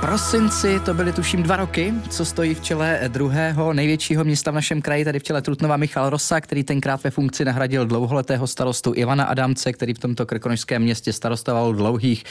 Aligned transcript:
prosinci 0.00 0.80
to 0.80 0.94
byly 0.94 1.12
tuším 1.12 1.42
dva 1.42 1.56
roky, 1.56 1.94
co 2.10 2.24
stojí 2.24 2.54
v 2.54 2.60
čele 2.60 3.00
druhého 3.08 3.72
největšího 3.72 4.24
města 4.24 4.50
v 4.50 4.54
našem 4.54 4.82
kraji, 4.82 5.04
tady 5.04 5.18
v 5.18 5.22
čele 5.22 5.42
Trutnova 5.42 5.76
Michal 5.76 6.10
Rosa, 6.10 6.40
který 6.40 6.64
tenkrát 6.64 7.04
ve 7.04 7.10
funkci 7.10 7.44
nahradil 7.44 7.86
dlouholetého 7.86 8.46
starostu 8.46 8.92
Ivana 8.96 9.24
Adamce, 9.24 9.72
který 9.72 9.94
v 9.94 9.98
tomto 9.98 10.26
krkonožském 10.26 10.82
městě 10.82 11.12
starostoval 11.12 11.72
dlouhých 11.72 12.24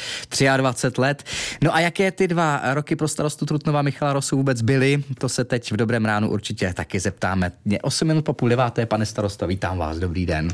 23 0.57 1.01
let. 1.01 1.23
No 1.63 1.75
a 1.75 1.79
jaké 1.79 2.11
ty 2.11 2.27
dva 2.27 2.61
roky 2.73 2.95
pro 2.95 3.07
starostu 3.07 3.45
Trutnova 3.45 3.81
Michala 3.81 4.13
Rosu 4.13 4.37
vůbec 4.37 4.61
byly, 4.61 5.03
to 5.17 5.29
se 5.29 5.43
teď 5.43 5.71
v 5.71 5.77
dobrém 5.77 6.05
ránu 6.05 6.29
určitě 6.29 6.73
taky 6.73 6.99
zeptáme. 6.99 7.51
Mě 7.65 7.81
8 7.81 8.07
minut 8.07 8.25
po 8.25 8.33
půl 8.33 8.49
deváté, 8.49 8.85
pane 8.85 9.05
starosto, 9.05 9.47
vítám 9.47 9.77
vás, 9.77 9.97
dobrý 9.99 10.25
den. 10.25 10.49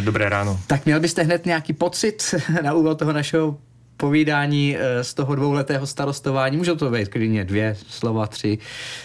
Dobré 0.00 0.28
ráno. 0.28 0.60
Tak 0.66 0.84
měl 0.84 1.00
byste 1.00 1.22
hned 1.22 1.46
nějaký 1.46 1.72
pocit 1.72 2.34
na 2.62 2.74
úvod 2.74 2.98
toho 2.98 3.12
našeho 3.12 3.58
povídání 3.96 4.76
eh, 4.76 5.04
z 5.04 5.14
toho 5.14 5.34
dvouletého 5.34 5.86
starostování. 5.86 6.56
Můžou 6.56 6.76
to 6.76 6.90
být 6.90 7.08
klidně 7.08 7.44
dvě 7.44 7.76
slova, 7.88 8.26
tři. 8.26 8.58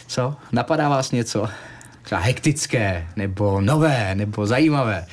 Co? 0.07 0.35
Napadá 0.51 0.89
vás 0.89 1.11
něco? 1.11 1.47
Třeba 2.01 2.21
hektické, 2.21 3.07
nebo 3.15 3.61
nové, 3.61 4.15
nebo 4.15 4.45
zajímavé? 4.45 5.05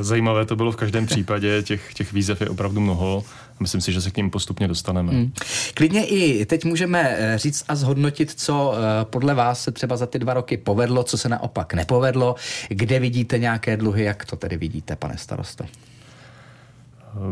Zajímavé 0.00 0.46
to 0.46 0.56
bylo 0.56 0.72
v 0.72 0.76
každém 0.76 1.06
případě, 1.06 1.62
těch, 1.62 1.94
těch 1.94 2.12
výzev 2.12 2.40
je 2.40 2.48
opravdu 2.48 2.80
mnoho. 2.80 3.24
Myslím 3.60 3.80
si, 3.80 3.92
že 3.92 4.00
se 4.00 4.10
k 4.10 4.16
ním 4.16 4.30
postupně 4.30 4.68
dostaneme. 4.68 5.12
Hmm. 5.12 5.32
Klidně 5.74 6.06
i 6.06 6.46
teď 6.46 6.64
můžeme 6.64 7.16
eh, 7.18 7.38
říct 7.38 7.64
a 7.68 7.74
zhodnotit, 7.74 8.32
co 8.36 8.74
eh, 8.74 9.04
podle 9.04 9.34
vás 9.34 9.62
se 9.62 9.72
třeba 9.72 9.96
za 9.96 10.06
ty 10.06 10.18
dva 10.18 10.34
roky 10.34 10.56
povedlo, 10.56 11.02
co 11.02 11.18
se 11.18 11.28
naopak 11.28 11.74
nepovedlo, 11.74 12.34
kde 12.68 12.98
vidíte 12.98 13.38
nějaké 13.38 13.76
dluhy, 13.76 14.04
jak 14.04 14.24
to 14.24 14.36
tedy 14.36 14.56
vidíte, 14.56 14.96
pane 14.96 15.18
starosto? 15.18 15.64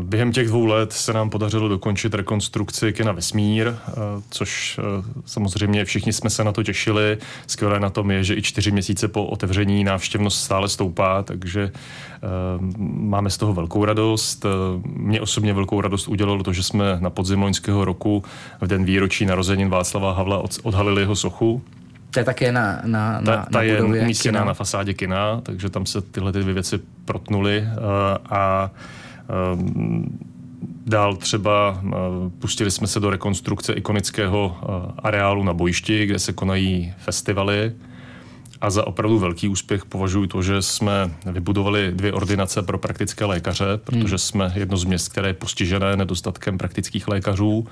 Během 0.03 0.31
těch 0.31 0.47
dvou 0.47 0.65
let 0.65 0.93
se 0.93 1.13
nám 1.13 1.29
podařilo 1.29 1.67
dokončit 1.67 2.13
rekonstrukci 2.13 2.93
kina 2.93 3.11
Vesmír, 3.11 3.67
eh, 3.67 3.91
což 4.29 4.79
eh, 4.79 5.03
samozřejmě 5.25 5.85
všichni 5.85 6.13
jsme 6.13 6.29
se 6.29 6.43
na 6.43 6.51
to 6.51 6.63
těšili. 6.63 7.17
Skvělé 7.47 7.79
na 7.79 7.89
tom 7.89 8.11
je, 8.11 8.23
že 8.23 8.35
i 8.35 8.41
čtyři 8.41 8.71
měsíce 8.71 9.07
po 9.07 9.25
otevření 9.25 9.83
návštěvnost 9.83 10.43
stále 10.43 10.69
stoupá, 10.69 11.23
takže 11.23 11.71
eh, 11.73 12.19
máme 12.87 13.29
z 13.29 13.37
toho 13.37 13.53
velkou 13.53 13.85
radost. 13.85 14.45
Mě 14.85 15.21
osobně 15.21 15.53
velkou 15.53 15.81
radost 15.81 16.07
udělalo 16.07 16.43
to, 16.43 16.53
že 16.53 16.63
jsme 16.63 16.97
na 16.99 17.09
podzim 17.09 17.41
loňského 17.41 17.85
roku 17.85 18.23
v 18.61 18.67
den 18.67 18.85
výročí 18.85 19.25
narozenin 19.25 19.69
Václava 19.69 20.13
Havla 20.13 20.43
odhalili 20.63 21.01
jeho 21.01 21.15
sochu. 21.15 21.61
To 22.11 22.19
je 22.19 22.23
také 22.23 22.51
na, 22.51 22.81
na, 22.85 23.21
ta, 23.21 23.31
na, 23.35 23.37
ta 23.37 23.49
na 23.51 23.61
je 23.61 23.81
umístěná 23.81 24.45
na 24.45 24.53
fasádě 24.53 24.93
kina, 24.93 25.41
takže 25.43 25.69
tam 25.69 25.85
se 25.85 26.01
tyhle 26.01 26.31
dvě 26.31 26.53
věci 26.53 26.79
protnuly 27.05 27.67
a 28.29 28.71
dál 30.85 31.15
třeba 31.15 31.81
eh, 31.83 31.89
pustili 32.39 32.71
jsme 32.71 32.87
se 32.87 32.99
do 32.99 33.09
rekonstrukce 33.09 33.73
ikonického 33.73 34.57
eh, 34.61 34.91
areálu 35.03 35.43
na 35.43 35.53
bojišti, 35.53 36.05
kde 36.05 36.19
se 36.19 36.33
konají 36.33 36.93
festivaly. 36.97 37.73
A 38.61 38.69
za 38.69 38.87
opravdu 38.87 39.19
velký 39.19 39.47
úspěch 39.47 39.85
považuji 39.85 40.27
to, 40.27 40.41
že 40.41 40.61
jsme 40.61 41.11
vybudovali 41.25 41.91
dvě 41.91 42.13
ordinace 42.13 42.61
pro 42.61 42.77
praktické 42.77 43.25
lékaře, 43.25 43.65
protože 43.83 44.07
hmm. 44.07 44.17
jsme 44.17 44.53
jedno 44.55 44.77
z 44.77 44.83
měst, 44.83 45.09
které 45.09 45.27
je 45.29 45.33
postižené 45.33 45.97
nedostatkem 45.97 46.57
praktických 46.57 47.07
lékařů. 47.07 47.67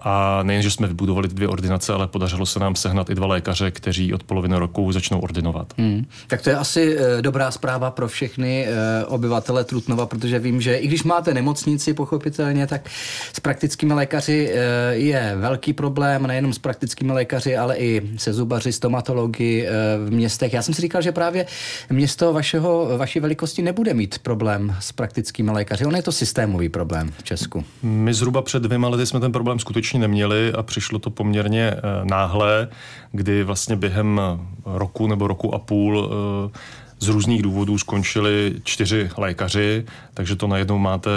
A 0.00 0.40
nejen, 0.42 0.62
že 0.62 0.70
jsme 0.70 0.86
vybudovali 0.86 1.28
dvě 1.28 1.48
ordinace, 1.48 1.92
ale 1.92 2.06
podařilo 2.06 2.46
se 2.46 2.58
nám 2.58 2.76
sehnat 2.76 3.10
i 3.10 3.14
dva 3.14 3.26
lékaře, 3.26 3.70
kteří 3.70 4.14
od 4.14 4.22
poloviny 4.22 4.56
roku 4.56 4.92
začnou 4.92 5.20
ordinovat. 5.20 5.72
Hmm. 5.78 6.06
Tak 6.26 6.42
to 6.42 6.50
je 6.50 6.56
asi 6.56 6.96
e, 6.98 7.22
dobrá 7.22 7.50
zpráva 7.50 7.90
pro 7.90 8.08
všechny 8.08 8.66
e, 8.66 9.04
obyvatele 9.04 9.64
Trutnova, 9.64 10.06
protože 10.06 10.38
vím, 10.38 10.60
že 10.60 10.76
i 10.76 10.86
když 10.86 11.02
máte 11.02 11.34
nemocnici, 11.34 11.94
pochopitelně, 11.94 12.66
tak 12.66 12.88
s 13.32 13.40
praktickými 13.40 13.94
lékaři 13.94 14.50
e, 14.52 14.94
je 14.94 15.34
velký 15.36 15.72
problém, 15.72 16.26
nejenom 16.26 16.52
s 16.52 16.58
praktickými 16.58 17.12
lékaři, 17.12 17.56
ale 17.56 17.76
i 17.76 18.02
se 18.16 18.32
zubaři, 18.32 18.72
stomatologi 18.72 19.66
v 20.06 20.10
městech. 20.10 20.52
Já 20.52 20.62
jsem 20.62 20.74
si 20.74 20.82
říkal, 20.82 21.02
že 21.02 21.12
právě 21.12 21.46
město 21.90 22.32
vašeho, 22.32 22.88
vaší 22.98 23.20
velikosti 23.20 23.62
nebude 23.62 23.94
mít 23.94 24.18
problém 24.18 24.76
s 24.80 24.92
praktickými 24.92 25.50
lékaři. 25.50 25.86
On 25.86 25.96
je 25.96 26.02
to 26.02 26.12
systémový 26.12 26.68
problém 26.68 27.12
v 27.18 27.22
Česku. 27.22 27.64
My 27.82 28.14
zhruba 28.14 28.42
před 28.42 28.62
dvěma 28.62 28.88
lety 28.88 29.06
jsme 29.06 29.20
ten 29.20 29.32
problém 29.32 29.43
problém 29.44 29.58
skutečně 29.58 30.00
neměli 30.00 30.52
a 30.52 30.62
přišlo 30.62 30.98
to 30.98 31.10
poměrně 31.10 31.70
eh, 31.70 31.80
náhle, 32.04 32.68
kdy 33.12 33.44
vlastně 33.44 33.76
během 33.76 34.20
eh, 34.20 34.38
roku 34.64 35.06
nebo 35.06 35.26
roku 35.26 35.54
a 35.54 35.58
půl 35.58 36.10
eh, 36.10 36.58
z 36.98 37.08
různých 37.08 37.42
důvodů 37.42 37.78
skončili 37.78 38.54
čtyři 38.64 39.10
lékaři, 39.16 39.84
takže 40.14 40.36
to 40.36 40.46
najednou 40.46 40.78
máte 40.78 41.10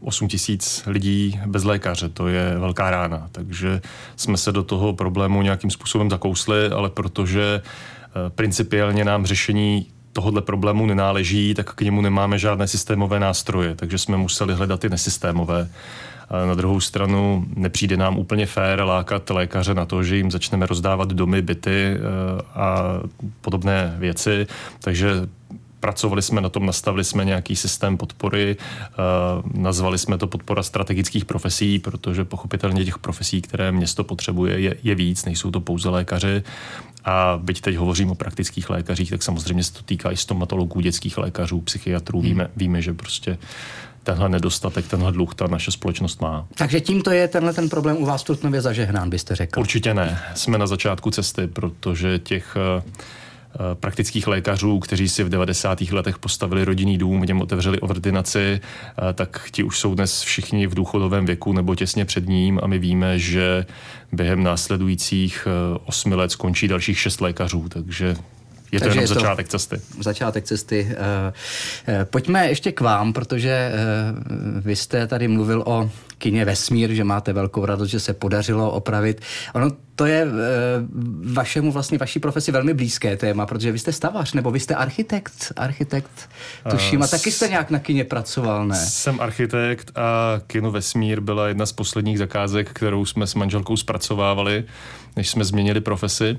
8 0.00 0.28
tisíc 0.28 0.82
lidí 0.86 1.40
bez 1.46 1.64
lékaře, 1.64 2.08
to 2.08 2.28
je 2.28 2.58
velká 2.58 2.90
rána. 2.90 3.28
Takže 3.32 3.80
jsme 4.16 4.36
se 4.36 4.52
do 4.52 4.62
toho 4.62 4.92
problému 4.92 5.42
nějakým 5.42 5.70
způsobem 5.70 6.10
zakousli, 6.10 6.68
ale 6.68 6.90
protože 6.90 7.62
principiálně 8.34 9.04
nám 9.04 9.26
řešení 9.26 9.86
tohohle 10.12 10.42
problému 10.42 10.86
nenáleží, 10.86 11.54
tak 11.54 11.74
k 11.74 11.80
němu 11.80 12.00
nemáme 12.00 12.38
žádné 12.38 12.68
systémové 12.68 13.20
nástroje, 13.20 13.74
takže 13.74 13.98
jsme 13.98 14.16
museli 14.16 14.54
hledat 14.54 14.80
ty 14.80 14.88
nesystémové. 14.88 15.68
Na 16.46 16.54
druhou 16.54 16.80
stranu 16.80 17.46
nepřijde 17.56 17.96
nám 17.96 18.18
úplně 18.18 18.46
fér 18.46 18.80
lákat 18.80 19.30
lékaře 19.30 19.74
na 19.74 19.86
to, 19.86 20.02
že 20.02 20.16
jim 20.16 20.30
začneme 20.30 20.66
rozdávat 20.66 21.12
domy, 21.12 21.42
byty 21.42 21.94
eh, 21.94 21.98
a 22.54 22.82
podobné 23.40 23.94
věci. 23.98 24.46
Takže 24.80 25.26
pracovali 25.84 26.22
jsme 26.22 26.40
na 26.40 26.48
tom, 26.48 26.66
nastavili 26.66 27.04
jsme 27.04 27.24
nějaký 27.24 27.56
systém 27.56 27.96
podpory, 27.96 28.56
uh, 28.56 29.60
nazvali 29.62 29.98
jsme 29.98 30.18
to 30.18 30.26
podpora 30.26 30.62
strategických 30.62 31.24
profesí, 31.24 31.78
protože 31.78 32.24
pochopitelně 32.24 32.84
těch 32.84 32.98
profesí, 32.98 33.42
které 33.42 33.72
město 33.72 34.04
potřebuje, 34.04 34.60
je, 34.60 34.76
je 34.82 34.94
víc, 34.94 35.24
nejsou 35.24 35.50
to 35.50 35.60
pouze 35.60 35.88
lékaři. 35.88 36.42
A 37.04 37.38
byť 37.42 37.60
teď 37.60 37.76
hovořím 37.76 38.10
o 38.10 38.14
praktických 38.14 38.70
lékařích, 38.70 39.10
tak 39.10 39.22
samozřejmě 39.22 39.64
se 39.64 39.72
to 39.72 39.82
týká 39.82 40.10
i 40.10 40.16
stomatologů, 40.16 40.80
dětských 40.80 41.18
lékařů, 41.18 41.60
psychiatrů. 41.60 42.18
Hmm. 42.18 42.28
Víme, 42.28 42.50
víme, 42.56 42.82
že 42.82 42.94
prostě 42.94 43.38
tenhle 44.04 44.28
nedostatek, 44.28 44.86
tenhle 44.88 45.12
dluh 45.12 45.34
ta 45.34 45.46
naše 45.46 45.70
společnost 45.70 46.20
má. 46.20 46.46
Takže 46.54 46.80
tímto 46.80 47.10
je 47.10 47.28
tenhle 47.28 47.52
ten 47.52 47.68
problém 47.68 47.96
u 47.96 48.04
vás 48.04 48.22
v 48.22 48.26
Trutnově 48.26 48.60
zažehnán, 48.60 49.10
byste 49.10 49.36
řekl? 49.36 49.60
Určitě 49.60 49.94
ne. 49.94 50.18
Jsme 50.34 50.58
na 50.58 50.66
začátku 50.66 51.10
cesty, 51.10 51.46
protože 51.46 52.18
těch 52.18 52.56
uh, 52.76 52.92
Eh, 53.54 53.74
praktických 53.74 54.26
lékařů, 54.26 54.78
kteří 54.78 55.08
si 55.08 55.24
v 55.24 55.28
90. 55.28 55.80
letech 55.92 56.18
postavili 56.18 56.64
rodinný 56.64 56.98
dům, 56.98 57.22
něm 57.22 57.40
otevřeli 57.40 57.80
ordinaci, 57.80 58.60
eh, 58.60 59.12
tak 59.12 59.48
ti 59.50 59.62
už 59.62 59.78
jsou 59.78 59.94
dnes 59.94 60.22
všichni 60.22 60.66
v 60.66 60.74
důchodovém 60.74 61.26
věku 61.26 61.52
nebo 61.52 61.74
těsně 61.74 62.04
před 62.04 62.28
ním 62.28 62.60
a 62.62 62.66
my 62.66 62.78
víme, 62.78 63.18
že 63.18 63.66
během 64.12 64.42
následujících 64.42 65.46
eh, 65.46 65.78
osmi 65.84 66.14
let 66.14 66.30
skončí 66.30 66.68
dalších 66.68 66.98
šest 66.98 67.20
lékařů, 67.20 67.68
takže 67.68 68.16
je 68.72 68.80
to 68.80 68.84
Takže 68.84 69.00
jenom 69.00 69.02
je 69.02 69.14
začátek 69.14 69.46
to 69.46 69.50
cesty. 69.50 69.80
Začátek 70.00 70.44
cesty. 70.44 70.96
Pojďme 72.04 72.48
ještě 72.48 72.72
k 72.72 72.80
vám, 72.80 73.12
protože 73.12 73.72
vy 74.60 74.76
jste 74.76 75.06
tady 75.06 75.28
mluvil 75.28 75.62
o 75.66 75.90
kině 76.18 76.44
Vesmír, 76.44 76.92
že 76.92 77.04
máte 77.04 77.32
velkou 77.32 77.66
radost, 77.66 77.90
že 77.90 78.00
se 78.00 78.14
podařilo 78.14 78.70
opravit. 78.70 79.20
Ono 79.54 79.70
to 79.96 80.06
je 80.06 80.26
vašemu 81.32 81.72
vlastně 81.72 81.98
vaší 81.98 82.18
profesi 82.18 82.52
velmi 82.52 82.74
blízké 82.74 83.16
téma, 83.16 83.46
protože 83.46 83.72
vy 83.72 83.78
jste 83.78 83.92
stavař, 83.92 84.32
nebo 84.32 84.50
vy 84.50 84.60
jste 84.60 84.74
architekt, 84.74 85.52
architekt, 85.56 86.30
tuším, 86.70 87.02
a 87.02 87.06
taky 87.06 87.30
jste 87.30 87.48
nějak 87.48 87.70
na 87.70 87.78
kině 87.78 88.04
pracoval, 88.04 88.66
ne? 88.66 88.76
Jsem 88.76 89.20
architekt 89.20 89.92
a 89.94 90.40
kino 90.46 90.70
Vesmír 90.70 91.20
byla 91.20 91.48
jedna 91.48 91.66
z 91.66 91.72
posledních 91.72 92.18
zakázek, 92.18 92.70
kterou 92.72 93.04
jsme 93.04 93.26
s 93.26 93.34
manželkou 93.34 93.76
zpracovávali, 93.76 94.64
než 95.16 95.30
jsme 95.30 95.44
změnili 95.44 95.80
profesi. 95.80 96.38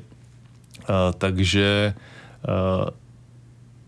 takže 1.18 1.94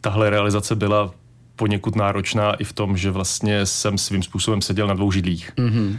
tahle 0.02 0.30
realizace 0.30 0.76
byla 0.76 1.12
poněkud 1.56 1.96
náročná 1.96 2.54
i 2.54 2.64
v 2.64 2.74
tom, 2.74 2.98
že 2.98 3.12
vlastně 3.12 3.66
jsem 3.66 3.98
svým 3.98 4.24
způsobem 4.24 4.62
seděl 4.62 4.88
na 4.88 4.94
dvou 4.94 5.12
židlích. 5.12 5.52
Mm-hmm. 5.58 5.98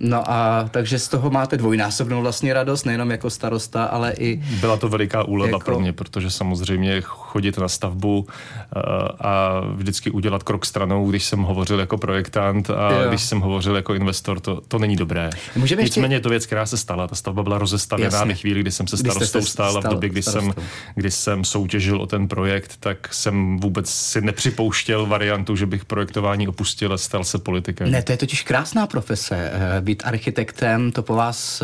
No 0.00 0.30
a 0.30 0.68
takže 0.70 0.98
z 0.98 1.08
toho 1.08 1.30
máte 1.30 1.56
dvojnásobnou 1.56 2.20
vlastně 2.20 2.54
radost, 2.54 2.84
nejenom 2.84 3.10
jako 3.10 3.30
starosta, 3.30 3.84
ale 3.84 4.12
i... 4.18 4.42
Byla 4.60 4.76
to 4.76 4.88
veliká 4.88 5.22
úleva 5.24 5.50
jako... 5.52 5.64
pro 5.64 5.80
mě, 5.80 5.92
protože 5.92 6.30
samozřejmě 6.30 7.00
chodit 7.00 7.58
na 7.58 7.68
stavbu 7.68 8.18
uh, 8.18 8.82
a 9.20 9.60
vždycky 9.74 10.10
udělat 10.10 10.42
krok 10.42 10.66
stranou, 10.66 11.10
když 11.10 11.24
jsem 11.24 11.42
hovořil 11.42 11.80
jako 11.80 11.98
projektant 11.98 12.70
a 12.70 12.92
jo. 12.92 13.08
když 13.08 13.22
jsem 13.22 13.40
hovořil 13.40 13.76
jako 13.76 13.94
investor, 13.94 14.40
to, 14.40 14.60
to 14.68 14.78
není 14.78 14.96
dobré. 14.96 15.30
Můžeme 15.56 15.82
Nicméně 15.82 16.06
ještě... 16.06 16.14
je 16.14 16.20
to 16.20 16.28
věc, 16.28 16.46
která 16.46 16.66
se 16.66 16.76
stala. 16.76 17.08
Ta 17.08 17.14
stavba 17.14 17.42
byla 17.42 17.58
rozestavěná 17.58 18.24
ve 18.24 18.34
chvíli, 18.34 18.60
kdy 18.60 18.70
jsem 18.70 18.86
se 18.86 18.96
starostou 18.96 19.40
stál 19.40 19.76
a 19.76 19.80
v 19.80 19.90
době, 19.90 20.08
kdy 20.08 20.22
jsem, 20.22 20.52
kdy 20.94 21.10
jsem 21.10 21.44
soutěžil 21.44 22.02
o 22.02 22.06
ten 22.06 22.28
projekt, 22.28 22.76
tak 22.80 23.14
jsem 23.14 23.60
vůbec 23.60 23.90
si 23.90 24.20
nepřipouštěl 24.20 25.06
variantu, 25.06 25.56
že 25.56 25.66
bych 25.66 25.84
projektování 25.84 26.48
opustil 26.48 26.92
a 26.92 26.98
stal 26.98 27.24
se 27.24 27.38
politikem. 27.38 27.90
Ne, 27.90 28.02
to 28.02 28.12
je 28.12 28.18
totiž 28.18 28.42
krásná 28.42 28.86
profese 28.86 29.50
eh, 29.52 29.80
být 29.86 30.02
architektem, 30.06 30.92
to 30.92 31.02
po 31.02 31.14
vás 31.14 31.62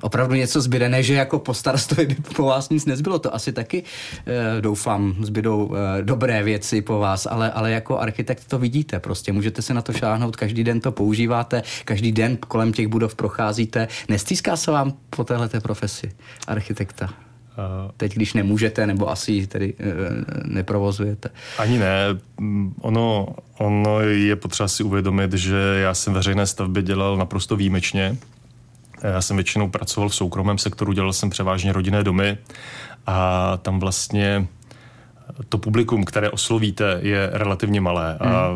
opravdu 0.00 0.34
něco 0.34 0.60
zbyde, 0.60 0.88
ne, 0.88 1.02
že 1.02 1.14
jako 1.14 1.38
po 1.38 1.54
starostovi 1.54 2.06
by 2.06 2.14
po 2.14 2.42
vás 2.42 2.70
nic 2.70 2.86
nezbylo, 2.86 3.18
to 3.18 3.34
asi 3.34 3.52
taky 3.52 3.82
doufám 4.60 5.14
zbydou 5.20 5.74
dobré 6.02 6.42
věci 6.42 6.82
po 6.82 6.98
vás, 6.98 7.26
ale, 7.26 7.50
ale 7.52 7.70
jako 7.70 7.98
architekt 7.98 8.44
to 8.48 8.58
vidíte 8.58 9.00
prostě, 9.00 9.32
můžete 9.32 9.62
se 9.62 9.74
na 9.74 9.82
to 9.82 9.92
šáhnout, 9.92 10.36
každý 10.36 10.64
den 10.64 10.80
to 10.80 10.92
používáte, 10.92 11.62
každý 11.84 12.12
den 12.12 12.36
kolem 12.36 12.72
těch 12.72 12.86
budov 12.86 13.14
procházíte, 13.14 13.88
nestýská 14.08 14.56
se 14.56 14.70
vám 14.70 14.92
po 15.10 15.24
téhle 15.24 15.48
profesi 15.48 16.10
architekta? 16.46 17.27
Teď, 17.96 18.14
když 18.14 18.34
nemůžete, 18.34 18.86
nebo 18.86 19.10
asi 19.10 19.46
tedy 19.46 19.74
e, 19.78 19.84
neprovozujete. 20.44 21.28
Ani 21.58 21.78
ne. 21.78 22.04
Ono, 22.80 23.26
ono 23.58 24.00
je 24.00 24.36
potřeba 24.36 24.68
si 24.68 24.82
uvědomit, 24.82 25.32
že 25.32 25.56
já 25.82 25.94
jsem 25.94 26.12
veřejné 26.12 26.46
stavby 26.46 26.82
dělal 26.82 27.16
naprosto 27.16 27.56
výjimečně. 27.56 28.16
Já 29.02 29.22
jsem 29.22 29.36
většinou 29.36 29.70
pracoval 29.70 30.08
v 30.08 30.14
soukromém 30.14 30.58
sektoru, 30.58 30.92
dělal 30.92 31.12
jsem 31.12 31.30
převážně 31.30 31.72
rodinné 31.72 32.04
domy 32.04 32.38
a 33.06 33.56
tam 33.56 33.80
vlastně 33.80 34.46
to 35.48 35.58
publikum, 35.58 36.04
které 36.04 36.30
oslovíte, 36.30 36.98
je 37.02 37.30
relativně 37.32 37.80
malé. 37.80 38.18
A 38.18 38.50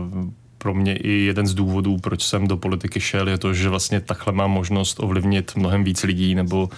pro 0.58 0.75
mě 0.75 0.96
i 0.96 1.12
jeden 1.12 1.46
z 1.46 1.54
důvodů, 1.54 1.96
proč 1.99 2.22
jsem 2.22 2.49
do 2.49 2.56
politiky 2.56 3.00
šel, 3.00 3.28
je 3.28 3.38
to, 3.38 3.54
že 3.54 3.69
vlastně 3.69 4.00
takhle 4.00 4.32
mám 4.32 4.50
možnost 4.50 5.00
ovlivnit 5.00 5.56
mnohem 5.56 5.84
víc 5.84 6.02
lidí 6.02 6.34
nebo 6.34 6.70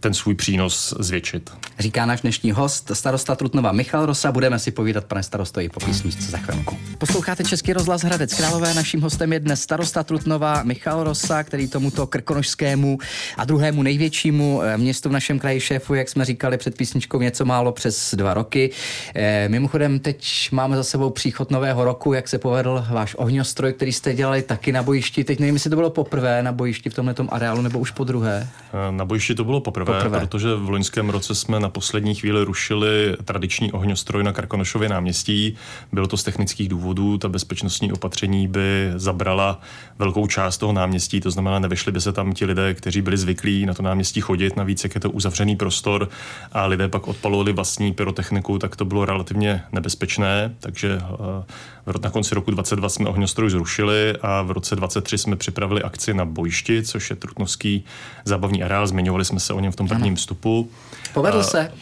ten 0.00 0.14
svůj 0.14 0.34
přínos 0.34 0.94
zvětšit. 0.98 1.50
Říká 1.78 2.06
náš 2.06 2.20
dnešní 2.20 2.52
host, 2.52 2.90
starosta 2.94 3.34
Trutnova 3.34 3.72
Michal 3.72 4.06
Rosa. 4.06 4.32
Budeme 4.32 4.58
si 4.58 4.70
povídat, 4.70 5.04
pane 5.04 5.22
starosto, 5.22 5.60
i 5.60 5.68
po 5.68 5.80
písničce 5.80 6.30
za 6.30 6.38
chvilku. 6.38 6.78
Posloucháte 6.98 7.44
Český 7.44 7.72
rozhlas 7.72 8.02
Hradec 8.02 8.34
Králové. 8.34 8.74
Naším 8.74 9.00
hostem 9.00 9.32
je 9.32 9.40
dnes 9.40 9.62
starosta 9.62 10.02
Trutnova 10.02 10.62
Michal 10.62 11.04
Rosa, 11.04 11.42
který 11.42 11.68
tomuto 11.68 12.06
krkonožskému 12.06 12.98
a 13.36 13.44
druhému 13.44 13.82
největšímu 13.82 14.62
eh, 14.62 14.78
městu 14.78 15.08
v 15.08 15.12
našem 15.12 15.38
kraji 15.38 15.60
šéfu, 15.60 15.94
jak 15.94 16.08
jsme 16.08 16.24
říkali 16.24 16.58
před 16.58 16.76
písničkou, 16.76 17.20
něco 17.20 17.44
málo 17.44 17.72
přes 17.72 18.14
dva 18.14 18.34
roky. 18.34 18.70
E, 19.14 19.48
mimochodem, 19.48 19.98
teď 19.98 20.48
máme 20.52 20.76
za 20.76 20.84
sebou 20.84 21.10
příchod 21.10 21.50
nového 21.50 21.84
roku. 21.84 22.12
Jak 22.12 22.28
se 22.28 22.38
povedl 22.38 22.84
váš 22.90 23.14
ohňostroj, 23.18 23.72
který 23.72 23.92
jste 23.92 24.14
dělali 24.14 24.42
taky 24.42 24.72
na 24.72 24.82
bojišti? 24.82 25.24
Teď 25.24 25.38
nevím, 25.38 25.54
jestli 25.54 25.70
to 25.70 25.76
bylo 25.76 25.90
poprvé 25.90 26.42
na 26.42 26.52
bojišti 26.52 26.90
v 26.90 26.94
tomto 26.94 27.26
areálu 27.28 27.62
nebo 27.62 27.78
už 27.78 27.90
po 27.90 28.04
druhé. 28.04 28.48
Eh, 28.88 28.92
na 28.92 29.04
bojišti 29.04 29.34
to 29.34 29.44
bylo 29.44 29.60
poprvé 29.60 29.89
poprvé, 29.92 30.20
protože 30.20 30.54
v 30.54 30.70
loňském 30.70 31.10
roce 31.10 31.34
jsme 31.34 31.60
na 31.60 31.68
poslední 31.68 32.14
chvíli 32.14 32.44
rušili 32.44 33.16
tradiční 33.24 33.72
ohňostroj 33.72 34.24
na 34.24 34.32
Karkonošově 34.32 34.88
náměstí. 34.88 35.56
Bylo 35.92 36.06
to 36.06 36.16
z 36.16 36.22
technických 36.22 36.68
důvodů, 36.68 37.18
ta 37.18 37.28
bezpečnostní 37.28 37.92
opatření 37.92 38.48
by 38.48 38.92
zabrala 38.96 39.60
velkou 39.98 40.26
část 40.26 40.58
toho 40.58 40.72
náměstí, 40.72 41.20
to 41.20 41.30
znamená, 41.30 41.58
nevešli 41.58 41.92
by 41.92 42.00
se 42.00 42.12
tam 42.12 42.32
ti 42.32 42.44
lidé, 42.44 42.74
kteří 42.74 43.02
byli 43.02 43.16
zvyklí 43.16 43.66
na 43.66 43.74
to 43.74 43.82
náměstí 43.82 44.20
chodit, 44.20 44.56
navíc 44.56 44.84
jak 44.84 44.94
je 44.94 45.00
to 45.00 45.10
uzavřený 45.10 45.56
prostor 45.56 46.08
a 46.52 46.66
lidé 46.66 46.88
pak 46.88 47.08
odpalovali 47.08 47.52
vlastní 47.52 47.92
pyrotechniku, 47.92 48.58
tak 48.58 48.76
to 48.76 48.84
bylo 48.84 49.04
relativně 49.04 49.62
nebezpečné, 49.72 50.54
takže 50.60 51.00
eh, 51.02 52.00
na 52.02 52.10
konci 52.10 52.34
roku 52.34 52.50
2022 52.50 52.88
jsme 52.88 53.08
ohňostroj 53.08 53.50
zrušili 53.50 54.14
a 54.22 54.42
v 54.42 54.50
roce 54.50 54.76
2023 54.76 55.18
jsme 55.18 55.36
připravili 55.36 55.82
akci 55.82 56.14
na 56.14 56.24
bojišti, 56.24 56.82
což 56.82 57.10
je 57.10 57.16
Trutnovský 57.16 57.84
zábavní 58.24 58.62
areál. 58.62 58.86
Zmiňovali 58.86 59.24
jsme 59.24 59.40
se 59.40 59.54
o 59.54 59.60
něm 59.60 59.72
v 59.72 59.76
tom 59.80 59.88
prvním 59.88 60.16
vstupu. 60.16 60.70
Povedl 61.14 61.42
se? 61.42 61.72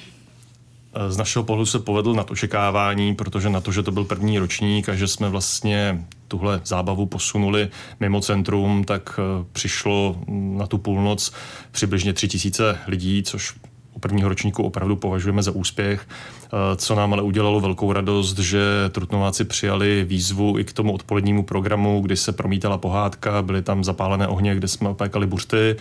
Z 1.09 1.17
našeho 1.17 1.45
pohledu 1.45 1.67
se 1.67 1.79
povedl 1.79 2.15
nad 2.15 2.31
očekávání, 2.31 3.15
protože 3.15 3.51
na 3.51 3.61
to, 3.61 3.73
že 3.73 3.83
to 3.83 3.93
byl 3.93 4.05
první 4.05 4.39
ročník 4.39 4.89
a 4.89 4.95
že 4.95 5.09
jsme 5.09 5.29
vlastně 5.29 6.05
tuhle 6.29 6.61
zábavu 6.65 7.07
posunuli 7.07 7.69
mimo 8.01 8.21
centrum, 8.21 8.85
tak 8.85 9.21
eh, 9.21 9.45
přišlo 9.53 10.17
na 10.29 10.67
tu 10.67 10.79
půlnoc 10.79 11.33
přibližně 11.71 12.13
tři 12.13 12.29
tisíce 12.29 12.79
lidí, 12.87 13.23
což 13.23 13.55
u 13.95 13.99
prvního 13.99 14.29
ročníku 14.29 14.63
opravdu 14.63 14.97
považujeme 14.97 15.43
za 15.43 15.51
úspěch. 15.51 16.07
Eh, 16.09 16.77
co 16.77 16.95
nám 16.95 17.13
ale 17.13 17.23
udělalo 17.23 17.61
velkou 17.61 17.93
radost, 17.93 18.39
že 18.39 18.61
Trutnováci 18.93 19.45
přijali 19.45 20.05
výzvu 20.05 20.59
i 20.59 20.65
k 20.65 20.73
tomu 20.73 20.93
odpolednímu 20.93 21.43
programu, 21.43 22.01
kdy 22.01 22.17
se 22.17 22.33
promítala 22.33 22.79
pohádka, 22.79 23.43
byly 23.43 23.63
tam 23.63 23.85
zapálené 23.85 24.27
ohně, 24.27 24.55
kde 24.55 24.69
jsme 24.69 24.89
opékali 24.89 25.27
buřty 25.27 25.77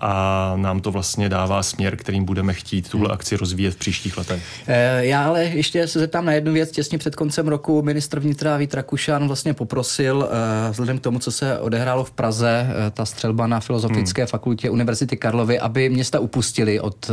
a 0.00 0.52
nám 0.56 0.80
to 0.80 0.90
vlastně 0.90 1.28
dává 1.28 1.62
směr, 1.62 1.96
kterým 1.96 2.24
budeme 2.24 2.54
chtít 2.54 2.88
tuhle 2.88 3.06
hmm. 3.06 3.14
akci 3.14 3.36
rozvíjet 3.36 3.70
v 3.70 3.76
příštích 3.76 4.16
letech. 4.16 4.42
Eh, 4.66 5.06
já 5.06 5.24
ale 5.24 5.44
ještě 5.44 5.88
se 5.88 5.98
zeptám 5.98 6.24
na 6.24 6.32
jednu 6.32 6.52
věc. 6.52 6.70
Těsně 6.70 6.98
před 6.98 7.16
koncem 7.16 7.48
roku 7.48 7.82
ministr 7.82 8.20
vnitra 8.20 8.56
Vít 8.56 8.74
Rakušan 8.74 9.26
vlastně 9.26 9.54
poprosil, 9.54 10.28
eh, 10.30 10.70
vzhledem 10.70 10.98
k 10.98 11.02
tomu, 11.02 11.18
co 11.18 11.32
se 11.32 11.58
odehrálo 11.58 12.04
v 12.04 12.10
Praze, 12.10 12.66
eh, 12.68 12.90
ta 12.90 13.04
střelba 13.04 13.46
na 13.46 13.60
Filozofické 13.60 14.22
hmm. 14.22 14.28
fakultě 14.28 14.70
Univerzity 14.70 15.16
Karlovy, 15.16 15.58
aby 15.58 15.88
města 15.88 16.20
upustili 16.20 16.80
od 16.80 17.10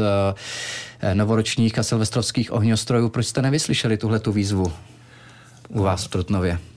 novoročních 1.13 1.80
a 1.80 1.83
silvestrovských 1.83 2.54
ohňostrojů. 2.54 3.09
Proč 3.09 3.27
jste 3.27 3.42
nevyslyšeli 3.42 3.97
tuhle 3.97 4.19
tu 4.19 4.31
výzvu 4.31 4.71
u 5.69 5.81
vás 5.83 6.06
v 6.06 6.07
Trutnově? 6.07 6.70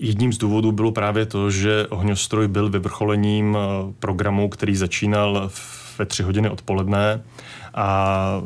Jedním 0.00 0.32
z 0.32 0.38
důvodů 0.38 0.72
bylo 0.72 0.92
právě 0.92 1.26
to, 1.26 1.50
že 1.50 1.86
ohňostroj 1.86 2.48
byl 2.48 2.70
vyvrcholením 2.70 3.56
eh, 3.56 3.92
programu, 3.98 4.48
který 4.48 4.76
začínal 4.76 5.50
ve 5.98 6.06
tři 6.06 6.22
hodiny 6.22 6.50
odpoledne 6.50 7.22
a 7.74 8.42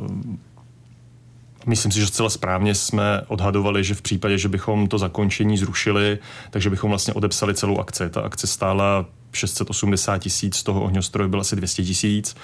Myslím 1.66 1.92
si, 1.92 2.00
že 2.00 2.06
zcela 2.06 2.30
správně 2.30 2.74
jsme 2.74 3.22
odhadovali, 3.28 3.84
že 3.84 3.94
v 3.94 4.02
případě, 4.02 4.38
že 4.38 4.48
bychom 4.48 4.88
to 4.88 4.98
zakončení 4.98 5.58
zrušili, 5.58 6.18
takže 6.50 6.70
bychom 6.70 6.90
vlastně 6.90 7.14
odepsali 7.14 7.54
celou 7.54 7.78
akci. 7.78 8.10
Ta 8.10 8.20
akce 8.20 8.46
stála 8.46 9.06
680 9.32 10.18
tisíc, 10.18 10.56
z 10.56 10.62
toho 10.62 10.82
ohňostroj 10.82 11.28
byl 11.28 11.40
asi 11.40 11.56
200 11.56 11.82
tisíc 11.82 12.36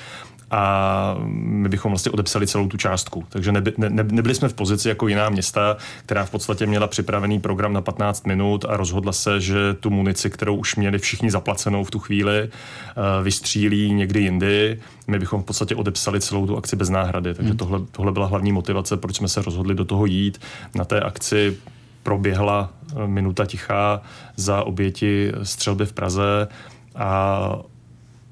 a 0.50 1.14
my 1.32 1.68
bychom 1.68 1.92
vlastně 1.92 2.12
odepsali 2.12 2.46
celou 2.46 2.68
tu 2.68 2.76
částku. 2.76 3.24
Takže 3.28 3.52
neby, 3.52 3.72
ne, 3.76 3.90
nebyli 3.90 4.34
jsme 4.34 4.48
v 4.48 4.54
pozici 4.54 4.88
jako 4.88 5.08
jiná 5.08 5.28
města, 5.28 5.76
která 6.06 6.24
v 6.24 6.30
podstatě 6.30 6.66
měla 6.66 6.86
připravený 6.86 7.40
program 7.40 7.72
na 7.72 7.80
15 7.80 8.26
minut 8.26 8.64
a 8.68 8.76
rozhodla 8.76 9.12
se, 9.12 9.40
že 9.40 9.74
tu 9.80 9.90
munici, 9.90 10.30
kterou 10.30 10.56
už 10.56 10.76
měli 10.76 10.98
všichni 10.98 11.30
zaplacenou 11.30 11.84
v 11.84 11.90
tu 11.90 11.98
chvíli, 11.98 12.42
uh, 12.42 13.24
vystřílí 13.24 13.92
někdy 13.92 14.20
jindy. 14.20 14.80
My 15.06 15.18
bychom 15.18 15.42
v 15.42 15.44
podstatě 15.44 15.74
odepsali 15.74 16.20
celou 16.20 16.46
tu 16.46 16.56
akci 16.56 16.76
bez 16.76 16.88
náhrady. 16.88 17.34
Takže 17.34 17.50
hmm. 17.50 17.58
tohle, 17.58 17.80
tohle 17.92 18.12
byla 18.12 18.26
hlavní 18.26 18.52
motivace, 18.52 18.96
proč 18.96 19.16
jsme 19.16 19.28
se 19.28 19.42
rozhodli 19.42 19.74
do 19.74 19.84
toho 19.84 20.06
jít. 20.06 20.40
Na 20.74 20.84
té 20.84 21.00
akci 21.00 21.56
proběhla 22.02 22.70
eh, 22.96 23.06
minuta 23.06 23.46
tichá 23.46 24.02
za 24.36 24.62
oběti 24.62 25.32
střelby 25.42 25.86
v 25.86 25.92
Praze 25.92 26.48
a 26.96 27.40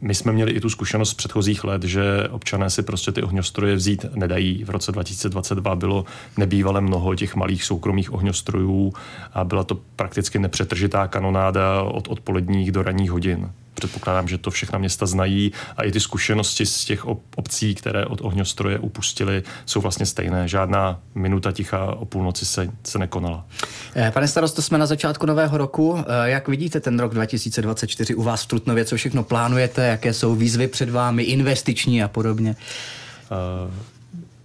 my 0.00 0.14
jsme 0.14 0.32
měli 0.32 0.52
i 0.52 0.60
tu 0.60 0.70
zkušenost 0.70 1.10
z 1.10 1.14
předchozích 1.14 1.64
let, 1.64 1.82
že 1.82 2.28
občané 2.31 2.70
si 2.70 2.82
prostě 2.82 3.12
ty 3.12 3.22
ohňostroje 3.22 3.75
vzít 3.75 4.06
nedají. 4.14 4.64
V 4.64 4.70
roce 4.70 4.93
2022 4.93 5.76
bylo 5.76 6.04
nebývalé 6.37 6.81
mnoho 6.81 7.14
těch 7.14 7.37
malých 7.37 7.64
soukromých 7.64 8.12
ohňostrojů 8.12 8.93
a 9.34 9.44
byla 9.44 9.64
to 9.64 9.78
prakticky 9.96 10.38
nepřetržitá 10.38 11.08
kanonáda 11.08 11.82
od 11.82 12.08
odpoledních 12.08 12.72
do 12.72 12.82
ranních 12.82 13.10
hodin 13.10 13.50
předpokládám, 13.76 14.28
že 14.28 14.38
to 14.38 14.50
všechna 14.50 14.78
města 14.78 15.06
znají 15.06 15.52
a 15.76 15.82
i 15.82 15.93
ty 15.93 16.00
zkušenosti 16.00 16.66
z 16.66 16.85
těch 16.85 17.04
obcí, 17.37 17.75
které 17.75 18.06
od 18.06 18.21
ohňostroje 18.23 18.78
upustili, 18.78 19.42
jsou 19.66 19.80
vlastně 19.80 20.06
stejné. 20.06 20.49
Žádná 20.49 21.00
minuta 21.14 21.52
ticha 21.52 21.85
o 21.85 22.04
půlnoci 22.04 22.47
se, 22.47 22.68
se 22.85 22.99
nekonala. 22.99 23.47
Eh, 23.97 24.11
pane 24.11 24.28
starosto, 24.28 24.62
jsme 24.62 24.78
na 24.78 24.87
začátku 24.87 25.26
nového 25.26 25.59
roku. 25.59 25.99
Eh, 25.99 26.30
jak 26.30 26.49
vidíte 26.49 26.80
ten 26.80 27.00
rok 27.00 27.14
2024 27.14 28.14
u 28.14 28.23
vás 28.23 28.42
v 28.42 28.47
Trutnově? 28.47 28.85
Co 28.85 28.97
všechno 28.97 29.23
plánujete? 29.23 29.87
Jaké 29.87 30.12
jsou 30.12 30.35
výzvy 30.35 30.68
před 30.68 30.90
vámi, 30.90 31.23
investiční 31.23 32.02
a 32.02 32.09
podobně? 32.09 32.56
Eh, 33.25 33.73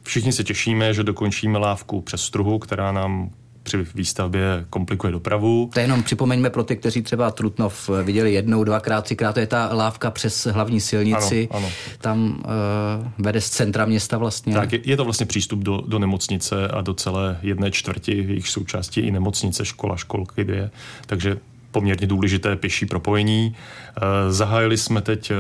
všichni 0.03 0.31
se 0.31 0.43
těšíme, 0.43 0.93
že 0.93 1.03
dokončíme 1.03 1.57
lávku 1.57 2.01
přes 2.01 2.21
struhu, 2.21 2.59
která 2.59 2.91
nám 2.91 3.29
při 3.63 3.77
výstavbě 3.95 4.65
komplikuje 4.69 5.11
dopravu. 5.11 5.69
To 5.73 5.79
jenom 5.79 6.03
připomeňme 6.03 6.49
pro 6.49 6.63
ty, 6.63 6.75
kteří 6.75 7.01
třeba 7.01 7.31
Trutnov 7.31 7.89
viděli 8.03 8.33
jednou, 8.33 8.63
dvakrát, 8.63 9.01
třikrát, 9.01 9.33
to 9.33 9.39
je 9.39 9.47
ta 9.47 9.69
lávka 9.73 10.11
přes 10.11 10.45
hlavní 10.45 10.81
silnici. 10.81 11.47
Ano, 11.51 11.59
ano. 11.59 11.71
Tam 12.01 12.43
uh, 12.45 13.25
vede 13.25 13.41
z 13.41 13.49
centra 13.49 13.85
města 13.85 14.17
vlastně. 14.17 14.53
Tak, 14.53 14.73
je, 14.73 14.79
je 14.83 14.97
to 14.97 15.03
vlastně 15.03 15.25
přístup 15.25 15.59
do, 15.59 15.81
do 15.87 15.99
nemocnice 15.99 16.67
a 16.67 16.81
do 16.81 16.93
celé 16.93 17.39
jedné 17.41 17.71
čtvrti, 17.71 18.11
jejich 18.11 18.47
součástí 18.49 19.01
i 19.01 19.11
nemocnice, 19.11 19.65
škola, 19.65 19.97
školky 19.97 20.43
dvě. 20.43 20.71
Takže 21.05 21.37
poměrně 21.71 22.07
důležité 22.07 22.55
pěší 22.55 22.85
propojení. 22.85 23.55
Eh, 23.55 24.31
zahájili 24.31 24.77
jsme 24.77 25.01
teď 25.01 25.31
eh, 25.31 25.35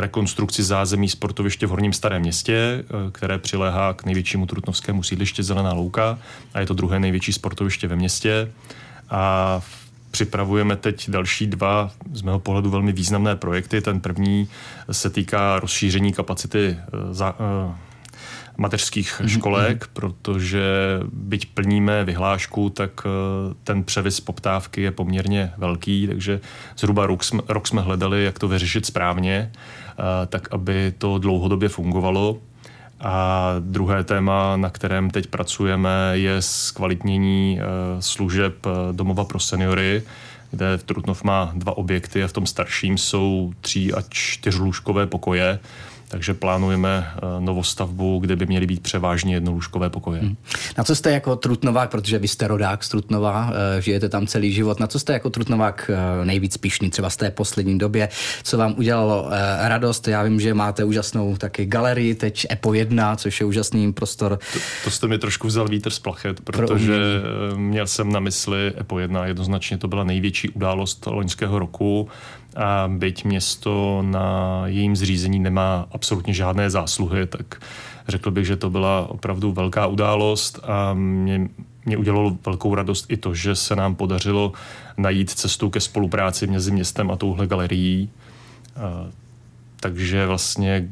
rekonstrukci 0.00 0.62
zázemí 0.62 1.08
sportoviště 1.08 1.66
v 1.66 1.70
Horním 1.70 1.92
starém 1.92 2.22
městě, 2.22 2.54
eh, 2.84 3.10
které 3.10 3.38
přiléhá 3.38 3.92
k 3.92 4.04
největšímu 4.04 4.46
trutnovskému 4.46 5.02
sídliště 5.02 5.42
Zelená 5.42 5.72
louka 5.72 6.18
a 6.54 6.60
je 6.60 6.66
to 6.66 6.74
druhé 6.74 7.00
největší 7.00 7.32
sportoviště 7.32 7.88
ve 7.88 7.96
městě. 7.96 8.52
A 9.10 9.60
připravujeme 10.10 10.76
teď 10.76 11.10
další 11.10 11.46
dva 11.46 11.90
z 12.12 12.22
mého 12.22 12.38
pohledu 12.38 12.70
velmi 12.70 12.92
významné 12.92 13.36
projekty. 13.36 13.80
Ten 13.80 14.00
první 14.00 14.48
se 14.92 15.10
týká 15.10 15.60
rozšíření 15.60 16.12
kapacity 16.12 16.76
za, 17.10 17.34
mateřských 18.60 19.20
mm-hmm. 19.20 19.28
školek, 19.28 19.86
protože 19.92 20.64
byť 21.12 21.46
plníme 21.46 22.04
vyhlášku, 22.04 22.70
tak 22.70 22.90
eh, 23.06 23.54
ten 23.64 23.84
převis 23.84 24.20
poptávky 24.20 24.82
je 24.82 24.90
poměrně 24.90 25.52
velký, 25.56 26.06
takže 26.06 26.40
zhruba 26.78 27.06
rok 27.06 27.24
jsme, 27.24 27.42
rok 27.48 27.68
jsme 27.68 27.82
hledali, 27.82 28.24
jak 28.24 28.38
to 28.38 28.48
vyřešit 28.48 28.86
správně, 28.86 29.52
eh, 29.52 30.26
tak 30.26 30.52
aby 30.52 30.92
to 30.98 31.18
dlouhodobě 31.18 31.68
fungovalo. 31.68 32.38
A 33.00 33.54
druhé 33.60 34.04
téma, 34.04 34.56
na 34.56 34.70
kterém 34.70 35.10
teď 35.10 35.26
pracujeme, 35.26 36.10
je 36.12 36.42
zkvalitnění 36.42 37.60
eh, 37.60 37.64
služeb 38.02 38.66
domova 38.92 39.24
pro 39.24 39.40
seniory, 39.40 40.02
kde 40.50 40.78
Trutnov 40.78 41.24
má 41.24 41.52
dva 41.54 41.76
objekty 41.76 42.24
a 42.24 42.28
v 42.28 42.32
tom 42.32 42.46
starším 42.46 42.98
jsou 42.98 43.52
tří 43.60 43.94
a 43.94 44.02
čtyřlůžkové 44.08 45.06
pokoje 45.06 45.58
takže 46.10 46.34
plánujeme 46.34 47.06
eh, 47.06 47.40
novostavbu, 47.40 48.18
kde 48.18 48.36
by 48.36 48.46
měly 48.46 48.66
být 48.66 48.82
převážně 48.82 49.34
jednolůžkové 49.34 49.90
pokoje. 49.90 50.20
Hmm. 50.20 50.36
Na 50.78 50.84
co 50.84 50.94
jste 50.94 51.10
jako 51.10 51.36
Trutnovák, 51.36 51.90
protože 51.90 52.18
vy 52.18 52.28
jste 52.28 52.48
rodák 52.48 52.84
z 52.84 52.88
Trutnova, 52.88 53.52
eh, 53.78 53.82
žijete 53.82 54.08
tam 54.08 54.26
celý 54.26 54.52
život, 54.52 54.80
na 54.80 54.86
co 54.86 54.98
jste 54.98 55.12
jako 55.12 55.30
Trutnovák 55.30 55.90
eh, 55.90 56.24
nejvíc 56.24 56.56
pišný 56.56 56.90
třeba 56.90 57.10
z 57.10 57.16
té 57.16 57.30
poslední 57.30 57.78
době, 57.78 58.08
co 58.42 58.58
vám 58.58 58.74
udělalo 58.78 59.30
radost? 59.60 60.08
Já 60.08 60.22
vím, 60.22 60.40
že 60.40 60.54
máte 60.54 60.84
úžasnou 60.84 61.36
taky 61.36 61.66
galerii, 61.66 62.14
teď 62.14 62.46
EPO 62.52 62.74
1, 62.74 63.16
což 63.16 63.40
je 63.40 63.46
úžasný 63.46 63.92
prostor. 63.92 64.38
To, 64.52 64.58
to 64.84 64.90
jste 64.90 65.06
mi 65.06 65.18
trošku 65.18 65.46
vzal 65.46 65.68
vítr 65.68 65.90
z 65.90 65.98
plachet, 65.98 66.40
protože 66.40 66.92
Pro 66.92 67.56
měl 67.56 67.86
jsem 67.86 68.12
na 68.12 68.20
mysli 68.20 68.72
EPO 68.80 68.98
1, 68.98 69.26
jednoznačně 69.26 69.78
to 69.78 69.88
byla 69.88 70.04
největší 70.04 70.48
událost 70.48 71.06
loňského 71.06 71.58
roku 71.58 72.08
byť 72.88 73.24
město 73.24 74.02
na 74.02 74.62
jejím 74.66 74.96
zřízení 74.96 75.38
nemá 75.38 75.86
absolutně 75.92 76.34
žádné 76.34 76.70
zásluhy, 76.70 77.26
tak 77.26 77.62
řekl 78.08 78.30
bych, 78.30 78.46
že 78.46 78.56
to 78.56 78.70
byla 78.70 79.06
opravdu 79.10 79.52
velká 79.52 79.86
událost 79.86 80.60
a 80.62 80.94
mě, 80.94 81.48
mě 81.84 81.96
udělalo 81.96 82.36
velkou 82.46 82.74
radost 82.74 83.06
i 83.08 83.16
to, 83.16 83.34
že 83.34 83.54
se 83.56 83.76
nám 83.76 83.94
podařilo 83.94 84.52
najít 84.96 85.30
cestu 85.30 85.70
ke 85.70 85.80
spolupráci 85.80 86.46
mezi 86.46 86.70
městem 86.72 87.10
a 87.10 87.16
touhle 87.16 87.46
galerií. 87.46 88.10
Takže 89.80 90.26
vlastně 90.26 90.88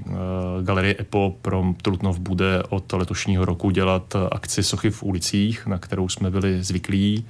galerie 0.63 0.97
EPO 1.01 1.35
pro 1.43 1.65
Trutnov 1.83 2.19
bude 2.19 2.63
od 2.69 2.93
letošního 2.93 3.45
roku 3.45 3.71
dělat 3.71 4.17
akci 4.33 4.63
Sochy 4.63 4.91
v 4.91 5.03
ulicích, 5.03 5.67
na 5.67 5.79
kterou 5.79 6.09
jsme 6.09 6.31
byli 6.31 6.63
zvyklí 6.63 7.25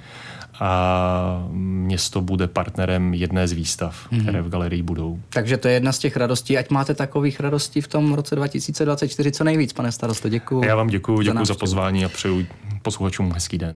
a 0.61 1.49
město 1.53 2.21
bude 2.21 2.47
partnerem 2.47 3.15
jedné 3.15 3.49
z 3.49 3.53
výstav, 3.53 4.07
mm-hmm. 4.13 4.23
které 4.23 4.43
v 4.43 4.49
galerii 4.49 4.83
budou. 4.83 5.21
Takže 5.29 5.57
to 5.57 5.69
je 5.69 5.75
jedna 5.75 5.93
z 5.93 5.99
těch 5.99 6.17
radostí, 6.17 6.59
ať 6.59 6.71
máte 6.71 6.95
takových 6.95 7.41
radostí 7.41 7.81
v 7.81 7.89
tom 7.89 8.15
roce 8.15 8.37
2024 8.37 9.33
co 9.33 9.45
nejvíc, 9.45 9.73
pane 9.73 9.93
starosto. 9.93 10.29
Děkuji. 10.29 10.65
Já 10.65 10.77
vám 10.77 10.87
děkuji, 10.87 11.23
děkuji 11.23 11.39
za, 11.39 11.45
za 11.45 11.55
pozvání 11.55 12.05
a 12.05 12.09
přeju 12.09 12.47
posluchačům 12.83 13.33
hezký 13.33 13.59
den. 13.59 13.67